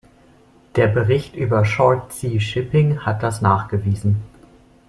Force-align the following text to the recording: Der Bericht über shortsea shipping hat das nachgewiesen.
Der 0.77 0.87
Bericht 0.87 1.35
über 1.35 1.63
shortsea 1.63 2.39
shipping 2.39 3.01
hat 3.05 3.21
das 3.21 3.39
nachgewiesen. 3.43 4.23